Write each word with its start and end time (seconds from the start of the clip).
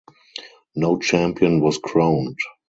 No 0.75 0.97
champion 0.97 1.59
was 1.59 1.77
crowned. 1.77 2.39